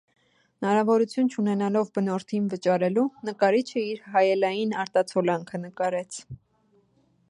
[0.65, 6.25] Հնարավորություն չունենալով բնորդին վճարելու՝ նկարիչը իր հայելային արտացոլանքը նկարեց։